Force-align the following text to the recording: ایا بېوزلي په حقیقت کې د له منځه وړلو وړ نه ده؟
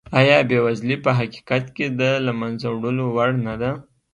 ایا 0.19 0.37
بېوزلي 0.49 0.97
په 1.05 1.11
حقیقت 1.19 1.63
کې 1.75 1.85
د 1.99 2.01
له 2.25 2.31
منځه 2.39 2.67
وړلو 2.71 3.05
وړ 3.15 3.29
نه 3.45 3.55
ده؟ 3.61 3.71